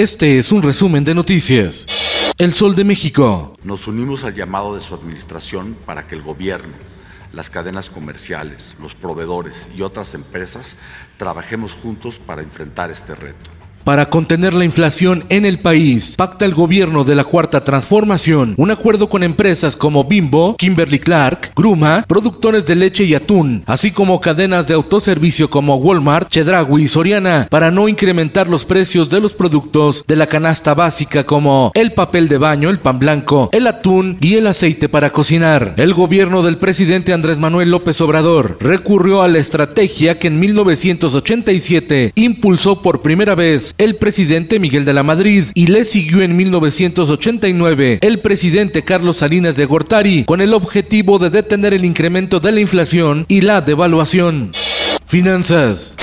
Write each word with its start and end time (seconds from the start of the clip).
Este 0.00 0.38
es 0.38 0.50
un 0.50 0.62
resumen 0.62 1.04
de 1.04 1.14
noticias. 1.14 2.32
El 2.38 2.54
Sol 2.54 2.74
de 2.74 2.84
México. 2.84 3.54
Nos 3.62 3.86
unimos 3.86 4.24
al 4.24 4.34
llamado 4.34 4.74
de 4.74 4.80
su 4.80 4.94
administración 4.94 5.76
para 5.84 6.06
que 6.06 6.14
el 6.14 6.22
gobierno, 6.22 6.72
las 7.34 7.50
cadenas 7.50 7.90
comerciales, 7.90 8.76
los 8.80 8.94
proveedores 8.94 9.68
y 9.76 9.82
otras 9.82 10.14
empresas 10.14 10.76
trabajemos 11.18 11.74
juntos 11.74 12.18
para 12.18 12.40
enfrentar 12.40 12.90
este 12.90 13.14
reto. 13.14 13.50
Para 13.84 14.10
contener 14.10 14.54
la 14.54 14.64
inflación 14.64 15.24
en 15.30 15.46
el 15.46 15.58
país, 15.58 16.14
pacta 16.16 16.44
el 16.44 16.54
gobierno 16.54 17.04
de 17.04 17.14
la 17.14 17.24
Cuarta 17.24 17.64
Transformación 17.64 18.54
un 18.56 18.70
acuerdo 18.70 19.08
con 19.08 19.22
empresas 19.22 19.76
como 19.76 20.04
Bimbo, 20.04 20.56
Kimberly 20.56 20.98
Clark, 20.98 21.52
Gruma, 21.56 22.04
productores 22.06 22.66
de 22.66 22.74
leche 22.74 23.04
y 23.04 23.14
atún, 23.14 23.62
así 23.66 23.90
como 23.90 24.20
cadenas 24.20 24.66
de 24.68 24.74
autoservicio 24.74 25.48
como 25.48 25.76
Walmart, 25.76 26.28
Chedraui 26.28 26.82
y 26.82 26.88
Soriana, 26.88 27.48
para 27.50 27.70
no 27.70 27.88
incrementar 27.88 28.48
los 28.48 28.64
precios 28.64 29.08
de 29.08 29.20
los 29.20 29.34
productos 29.34 30.04
de 30.06 30.16
la 30.16 30.26
canasta 30.26 30.74
básica 30.74 31.24
como 31.24 31.72
el 31.74 31.92
papel 31.92 32.28
de 32.28 32.38
baño, 32.38 32.68
el 32.68 32.78
pan 32.78 32.98
blanco, 32.98 33.48
el 33.52 33.66
atún 33.66 34.18
y 34.20 34.34
el 34.34 34.46
aceite 34.46 34.88
para 34.88 35.10
cocinar. 35.10 35.74
El 35.76 35.94
gobierno 35.94 36.42
del 36.42 36.58
presidente 36.58 37.12
Andrés 37.12 37.38
Manuel 37.38 37.70
López 37.70 38.00
Obrador 38.00 38.58
recurrió 38.60 39.22
a 39.22 39.28
la 39.28 39.38
estrategia 39.38 40.18
que 40.18 40.28
en 40.28 40.38
1987 40.38 42.12
impulsó 42.14 42.82
por 42.82 43.00
primera 43.00 43.34
vez 43.34 43.69
el 43.78 43.96
presidente 43.96 44.58
Miguel 44.58 44.84
de 44.84 44.94
la 44.94 45.02
Madrid 45.02 45.44
y 45.54 45.66
le 45.66 45.84
siguió 45.84 46.22
en 46.22 46.36
1989 46.36 47.98
el 48.00 48.18
presidente 48.20 48.82
Carlos 48.82 49.18
Salinas 49.18 49.56
de 49.56 49.64
Gortari 49.64 50.24
con 50.24 50.40
el 50.40 50.54
objetivo 50.54 51.18
de 51.18 51.30
detener 51.30 51.74
el 51.74 51.84
incremento 51.84 52.40
de 52.40 52.52
la 52.52 52.60
inflación 52.60 53.24
y 53.28 53.40
la 53.40 53.60
devaluación. 53.60 54.52
Finanzas. 55.06 55.96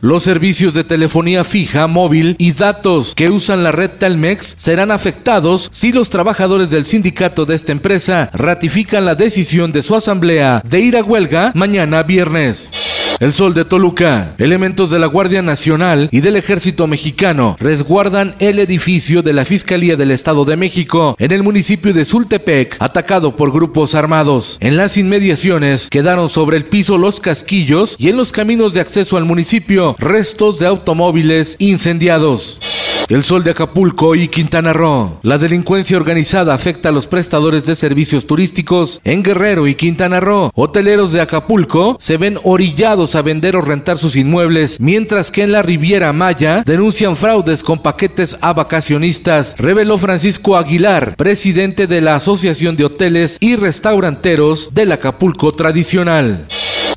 Los 0.00 0.22
servicios 0.22 0.74
de 0.74 0.84
telefonía 0.84 1.42
fija, 1.42 1.86
móvil 1.86 2.36
y 2.38 2.52
datos 2.52 3.14
que 3.14 3.30
usan 3.30 3.64
la 3.64 3.72
red 3.72 3.90
Telmex 3.90 4.54
serán 4.56 4.90
afectados 4.90 5.68
si 5.72 5.90
los 5.90 6.10
trabajadores 6.10 6.70
del 6.70 6.84
sindicato 6.84 7.46
de 7.46 7.54
esta 7.54 7.72
empresa 7.72 8.30
ratifican 8.32 9.04
la 9.04 9.14
decisión 9.14 9.72
de 9.72 9.82
su 9.82 9.96
asamblea 9.96 10.62
de 10.64 10.80
ir 10.80 10.96
a 10.96 11.02
huelga 11.02 11.50
mañana 11.54 12.02
viernes. 12.02 12.85
El 13.18 13.32
Sol 13.32 13.54
de 13.54 13.64
Toluca. 13.64 14.34
Elementos 14.36 14.90
de 14.90 14.98
la 14.98 15.06
Guardia 15.06 15.40
Nacional 15.40 16.10
y 16.12 16.20
del 16.20 16.36
Ejército 16.36 16.86
Mexicano 16.86 17.56
resguardan 17.58 18.34
el 18.40 18.58
edificio 18.58 19.22
de 19.22 19.32
la 19.32 19.46
Fiscalía 19.46 19.96
del 19.96 20.10
Estado 20.10 20.44
de 20.44 20.56
México 20.56 21.16
en 21.18 21.32
el 21.32 21.42
municipio 21.42 21.94
de 21.94 22.04
Zultepec, 22.04 22.76
atacado 22.78 23.34
por 23.34 23.52
grupos 23.52 23.94
armados. 23.94 24.58
En 24.60 24.76
las 24.76 24.98
inmediaciones 24.98 25.88
quedaron 25.88 26.28
sobre 26.28 26.58
el 26.58 26.66
piso 26.66 26.98
los 26.98 27.20
casquillos 27.20 27.96
y 27.98 28.10
en 28.10 28.18
los 28.18 28.32
caminos 28.32 28.74
de 28.74 28.80
acceso 28.80 29.16
al 29.16 29.24
municipio 29.24 29.96
restos 29.98 30.58
de 30.58 30.66
automóviles 30.66 31.56
incendiados. 31.58 32.85
El 33.08 33.22
Sol 33.22 33.44
de 33.44 33.52
Acapulco 33.52 34.16
y 34.16 34.26
Quintana 34.26 34.72
Roo. 34.72 35.20
La 35.22 35.38
delincuencia 35.38 35.96
organizada 35.96 36.54
afecta 36.54 36.88
a 36.88 36.92
los 36.92 37.06
prestadores 37.06 37.64
de 37.64 37.76
servicios 37.76 38.26
turísticos 38.26 39.00
en 39.04 39.22
Guerrero 39.22 39.68
y 39.68 39.76
Quintana 39.76 40.18
Roo. 40.18 40.50
Hoteleros 40.56 41.12
de 41.12 41.20
Acapulco 41.20 41.96
se 42.00 42.16
ven 42.16 42.40
orillados 42.42 43.14
a 43.14 43.22
vender 43.22 43.54
o 43.54 43.60
rentar 43.60 43.98
sus 43.98 44.16
inmuebles, 44.16 44.80
mientras 44.80 45.30
que 45.30 45.44
en 45.44 45.52
la 45.52 45.62
Riviera 45.62 46.12
Maya 46.12 46.64
denuncian 46.66 47.14
fraudes 47.14 47.62
con 47.62 47.78
paquetes 47.78 48.38
a 48.40 48.52
vacacionistas, 48.52 49.54
reveló 49.56 49.98
Francisco 49.98 50.56
Aguilar, 50.56 51.14
presidente 51.16 51.86
de 51.86 52.00
la 52.00 52.16
Asociación 52.16 52.74
de 52.74 52.86
Hoteles 52.86 53.38
y 53.40 53.54
Restauranteros 53.54 54.74
del 54.74 54.90
Acapulco 54.90 55.52
Tradicional. 55.52 56.48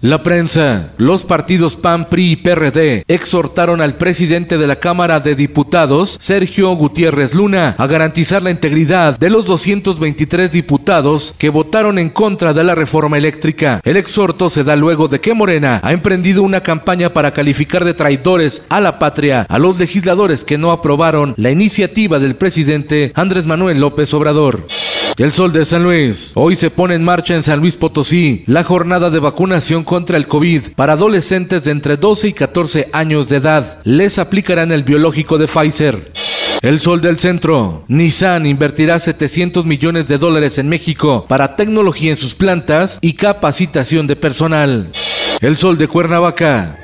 La 0.02 0.24
prensa, 0.24 0.94
los 0.98 1.26
partidos 1.26 1.76
PAN, 1.76 2.06
PRI 2.06 2.32
y 2.32 2.36
PRD 2.38 3.04
exhortaron 3.10 3.82
al 3.82 3.96
presidente 3.96 4.58
de 4.58 4.66
la 4.66 4.78
Cámara 4.78 5.20
de 5.20 5.36
Diputados, 5.36 6.16
Sergio 6.22 6.74
Gutiérrez 6.76 7.36
Luna, 7.36 7.76
a 7.78 7.86
garantizar 7.86 8.42
la 8.42 8.50
integridad 8.50 9.20
de 9.20 9.30
los 9.30 9.44
223 9.44 10.54
diputados 10.54 11.36
que 11.38 11.50
votaron 11.50 12.00
en 12.00 12.10
contra 12.12 12.54
de 12.54 12.64
la 12.64 12.76
reforma 12.76 13.18
eléctrica. 13.18 13.82
El 13.84 13.98
exhorto 13.98 14.50
se 14.50 14.64
da 14.64 14.78
luego 14.78 15.10
de 15.10 15.20
que 15.20 15.34
Morena 15.34 15.82
ha 15.84 15.92
emprendido 15.92 16.44
una 16.44 16.64
campaña 16.64 17.10
para 17.10 17.34
calificar 17.34 17.84
de 17.84 17.94
traidores 17.94 18.68
a 18.70 18.80
la 18.80 19.00
patria 19.00 19.46
a 19.50 19.60
los 19.60 19.80
legisladores 19.80 20.46
que 20.46 20.58
no 20.58 20.72
aprobaron 20.72 21.34
la 21.36 21.52
iniciativa 21.52 22.20
del 22.20 22.38
presidente 22.38 23.12
Andrés 23.16 23.46
Manuel 23.46 23.82
López 23.82 24.14
Obrador. 24.14 24.64
El 25.20 25.34
Sol 25.34 25.52
de 25.52 25.66
San 25.66 25.84
Luis. 25.84 26.32
Hoy 26.36 26.56
se 26.56 26.72
pone 26.72 26.96
en 26.96 27.04
marcha 27.04 27.36
en 27.36 27.44
San 27.44 27.60
Luis 27.60 27.76
Potosí 27.76 28.46
la 28.48 28.64
jornada 28.64 29.10
de 29.10 29.20
vacunación 29.20 29.84
contra 29.84 30.16
el 30.16 30.28
COVID 30.28 30.70
para 30.78 30.94
adolescentes 30.94 31.66
de 31.66 31.72
entre 31.72 31.98
12 31.98 32.30
y 32.30 32.34
14 32.34 32.90
años 32.94 33.28
de 33.28 33.36
edad. 33.36 33.80
Les 33.84 34.18
aplicarán 34.18 34.72
el 34.72 34.86
biológico 34.86 35.38
de 35.38 35.48
Pfizer. 35.48 36.14
El 36.62 36.80
Sol 36.80 37.02
del 37.02 37.20
Centro. 37.20 37.84
Nissan 37.90 38.46
invertirá 38.46 38.98
700 38.98 39.66
millones 39.66 40.08
de 40.08 40.18
dólares 40.18 40.58
en 40.58 40.70
México 40.70 41.26
para 41.28 41.58
tecnología 41.58 42.12
en 42.12 42.18
sus 42.18 42.34
plantas 42.34 42.98
y 43.02 43.12
capacitación 43.12 44.08
de 44.08 44.16
personal. 44.16 44.88
El 45.42 45.58
Sol 45.58 45.78
de 45.78 45.90
Cuernavaca. 45.90 46.79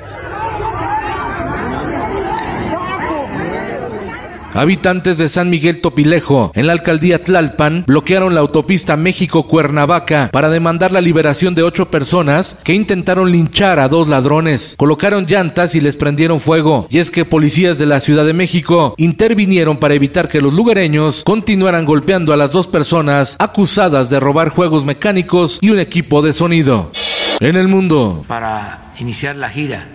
Habitantes 4.56 5.18
de 5.18 5.28
San 5.28 5.50
Miguel 5.50 5.82
Topilejo, 5.82 6.50
en 6.54 6.66
la 6.66 6.72
alcaldía 6.72 7.22
Tlalpan, 7.22 7.84
bloquearon 7.86 8.34
la 8.34 8.40
autopista 8.40 8.96
México-Cuernavaca 8.96 10.30
para 10.32 10.48
demandar 10.48 10.92
la 10.92 11.02
liberación 11.02 11.54
de 11.54 11.62
ocho 11.62 11.90
personas 11.90 12.62
que 12.64 12.72
intentaron 12.72 13.30
linchar 13.30 13.78
a 13.78 13.88
dos 13.88 14.08
ladrones. 14.08 14.74
Colocaron 14.78 15.26
llantas 15.26 15.74
y 15.74 15.80
les 15.80 15.98
prendieron 15.98 16.40
fuego. 16.40 16.86
Y 16.88 17.00
es 17.00 17.10
que 17.10 17.26
policías 17.26 17.78
de 17.78 17.84
la 17.84 18.00
Ciudad 18.00 18.24
de 18.24 18.32
México 18.32 18.94
intervinieron 18.96 19.76
para 19.76 19.92
evitar 19.92 20.26
que 20.26 20.40
los 20.40 20.54
lugareños 20.54 21.22
continuaran 21.24 21.84
golpeando 21.84 22.32
a 22.32 22.38
las 22.38 22.50
dos 22.50 22.66
personas 22.66 23.36
acusadas 23.38 24.08
de 24.08 24.20
robar 24.20 24.48
juegos 24.48 24.86
mecánicos 24.86 25.58
y 25.60 25.68
un 25.68 25.80
equipo 25.80 26.22
de 26.22 26.32
sonido. 26.32 26.90
En 27.40 27.56
el 27.56 27.68
mundo. 27.68 28.24
Para 28.26 28.92
iniciar 28.98 29.36
la 29.36 29.50
gira 29.50 29.86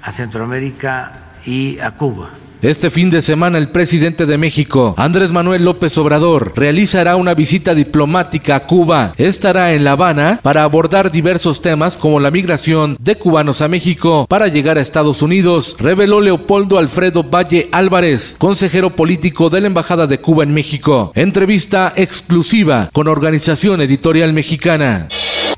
a 0.00 0.10
Centroamérica 0.10 1.34
y 1.44 1.78
a 1.80 1.90
Cuba. 1.90 2.30
Este 2.60 2.90
fin 2.90 3.08
de 3.08 3.22
semana 3.22 3.56
el 3.56 3.68
presidente 3.68 4.26
de 4.26 4.36
México, 4.36 4.94
Andrés 4.96 5.30
Manuel 5.30 5.64
López 5.64 5.96
Obrador, 5.96 6.54
realizará 6.56 7.14
una 7.14 7.32
visita 7.32 7.72
diplomática 7.72 8.56
a 8.56 8.66
Cuba. 8.66 9.12
Estará 9.16 9.74
en 9.74 9.84
La 9.84 9.92
Habana 9.92 10.40
para 10.42 10.64
abordar 10.64 11.12
diversos 11.12 11.62
temas 11.62 11.96
como 11.96 12.18
la 12.18 12.32
migración 12.32 12.96
de 12.98 13.14
cubanos 13.14 13.62
a 13.62 13.68
México 13.68 14.26
para 14.28 14.48
llegar 14.48 14.76
a 14.76 14.80
Estados 14.80 15.22
Unidos, 15.22 15.76
reveló 15.78 16.20
Leopoldo 16.20 16.78
Alfredo 16.78 17.22
Valle 17.22 17.68
Álvarez, 17.70 18.34
consejero 18.40 18.90
político 18.90 19.50
de 19.50 19.60
la 19.60 19.68
Embajada 19.68 20.08
de 20.08 20.18
Cuba 20.18 20.42
en 20.42 20.52
México. 20.52 21.12
Entrevista 21.14 21.92
exclusiva 21.94 22.90
con 22.92 23.06
Organización 23.06 23.82
Editorial 23.82 24.32
Mexicana. 24.32 25.06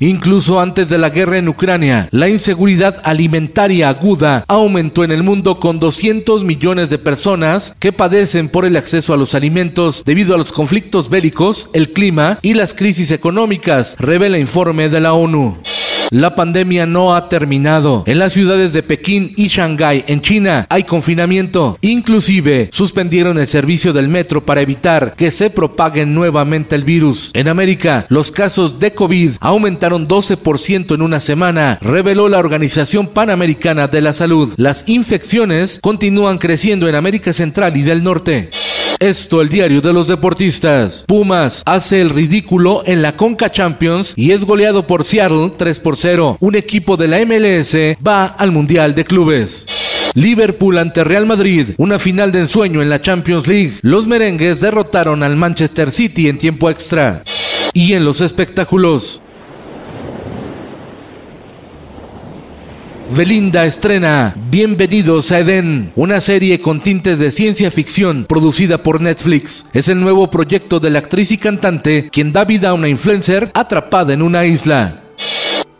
Incluso 0.00 0.60
antes 0.60 0.88
de 0.88 0.96
la 0.96 1.10
guerra 1.10 1.36
en 1.36 1.48
Ucrania, 1.48 2.08
la 2.10 2.30
inseguridad 2.30 3.02
alimentaria 3.04 3.90
aguda 3.90 4.46
aumentó 4.48 5.04
en 5.04 5.12
el 5.12 5.22
mundo 5.22 5.60
con 5.60 5.78
200 5.78 6.42
millones 6.42 6.88
de 6.88 6.96
personas 6.96 7.76
que 7.78 7.92
padecen 7.92 8.48
por 8.48 8.64
el 8.64 8.78
acceso 8.78 9.12
a 9.12 9.18
los 9.18 9.34
alimentos 9.34 10.02
debido 10.06 10.34
a 10.34 10.38
los 10.38 10.52
conflictos 10.52 11.10
bélicos, 11.10 11.68
el 11.74 11.90
clima 11.90 12.38
y 12.40 12.54
las 12.54 12.72
crisis 12.72 13.10
económicas, 13.10 13.94
revela 13.98 14.38
informe 14.38 14.88
de 14.88 15.00
la 15.00 15.12
ONU. 15.12 15.58
La 16.10 16.34
pandemia 16.34 16.86
no 16.86 17.14
ha 17.14 17.28
terminado. 17.28 18.02
En 18.06 18.18
las 18.18 18.32
ciudades 18.32 18.72
de 18.72 18.82
Pekín 18.82 19.32
y 19.36 19.46
Shanghái, 19.46 20.04
en 20.08 20.20
China, 20.20 20.66
hay 20.68 20.82
confinamiento. 20.82 21.78
Inclusive, 21.82 22.68
suspendieron 22.72 23.38
el 23.38 23.46
servicio 23.46 23.92
del 23.92 24.08
metro 24.08 24.44
para 24.44 24.60
evitar 24.60 25.14
que 25.16 25.30
se 25.30 25.50
propague 25.50 26.06
nuevamente 26.06 26.74
el 26.74 26.82
virus. 26.82 27.30
En 27.34 27.46
América, 27.46 28.06
los 28.08 28.32
casos 28.32 28.80
de 28.80 28.92
COVID 28.92 29.32
aumentaron 29.40 30.08
12% 30.08 30.94
en 30.94 31.02
una 31.02 31.20
semana, 31.20 31.78
reveló 31.80 32.28
la 32.28 32.38
Organización 32.38 33.06
Panamericana 33.06 33.86
de 33.86 34.00
la 34.00 34.12
Salud. 34.12 34.52
Las 34.56 34.88
infecciones 34.88 35.78
continúan 35.80 36.38
creciendo 36.38 36.88
en 36.88 36.96
América 36.96 37.32
Central 37.32 37.76
y 37.76 37.82
del 37.82 38.02
Norte. 38.02 38.50
Esto 39.00 39.40
el 39.40 39.48
diario 39.48 39.80
de 39.80 39.94
los 39.94 40.08
deportistas. 40.08 41.06
Pumas 41.08 41.62
hace 41.64 42.02
el 42.02 42.10
ridículo 42.10 42.82
en 42.84 43.00
la 43.00 43.16
Conca 43.16 43.50
Champions 43.50 44.12
y 44.14 44.32
es 44.32 44.44
goleado 44.44 44.86
por 44.86 45.06
Seattle 45.06 45.52
3 45.56 45.80
por 45.80 45.96
0. 45.96 46.36
Un 46.38 46.54
equipo 46.54 46.98
de 46.98 47.08
la 47.08 47.24
MLS 47.24 47.96
va 48.06 48.26
al 48.26 48.52
Mundial 48.52 48.94
de 48.94 49.06
Clubes. 49.06 50.10
Liverpool 50.12 50.76
ante 50.76 51.02
Real 51.02 51.24
Madrid, 51.24 51.68
una 51.78 51.98
final 51.98 52.30
de 52.30 52.40
ensueño 52.40 52.82
en 52.82 52.90
la 52.90 53.00
Champions 53.00 53.46
League. 53.46 53.72
Los 53.80 54.06
merengues 54.06 54.60
derrotaron 54.60 55.22
al 55.22 55.34
Manchester 55.34 55.90
City 55.90 56.28
en 56.28 56.36
tiempo 56.36 56.68
extra. 56.68 57.22
Y 57.72 57.94
en 57.94 58.04
los 58.04 58.20
espectáculos, 58.20 59.22
Belinda 63.16 63.64
estrena 63.64 64.34
Bienvenidos 64.50 65.32
a 65.32 65.40
Eden, 65.40 65.90
una 65.96 66.20
serie 66.20 66.60
con 66.60 66.80
tintes 66.80 67.18
de 67.18 67.32
ciencia 67.32 67.70
ficción 67.70 68.24
producida 68.24 68.78
por 68.78 69.00
Netflix. 69.00 69.68
Es 69.72 69.88
el 69.88 70.00
nuevo 70.00 70.30
proyecto 70.30 70.78
de 70.78 70.90
la 70.90 71.00
actriz 71.00 71.32
y 71.32 71.38
cantante 71.38 72.08
quien 72.10 72.32
da 72.32 72.44
vida 72.44 72.68
a 72.68 72.74
una 72.74 72.88
influencer 72.88 73.50
atrapada 73.52 74.12
en 74.12 74.22
una 74.22 74.46
isla. 74.46 75.02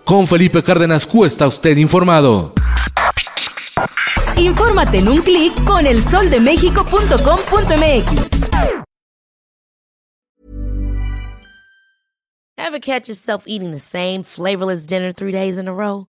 Con 0.05 0.27
Felipe 0.27 0.61
Cárdenas 0.63 1.07
Cuesta 1.07 1.47
usted 1.47 1.77
informado. 1.77 2.53
Infórmate 4.37 4.99
en 4.99 5.09
un 5.09 5.23
clic 5.23 5.53
con 5.65 5.87
elsoldemexico.com.mx. 5.87 8.31
Ever 12.59 12.81
catch 12.81 13.09
yourself 13.09 13.45
eating 13.47 13.71
the 13.71 13.79
same 13.79 14.25
flavorless 14.25 14.85
dinner 14.87 15.13
three 15.13 15.33
days 15.33 15.59
in 15.59 15.69
a 15.69 15.73
row? 15.73 16.10